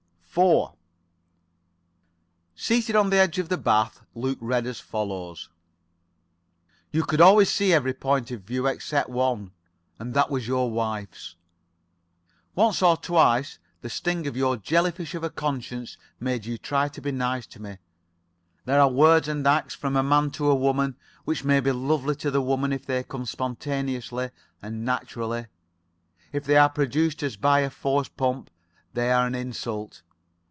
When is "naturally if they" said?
24.85-26.55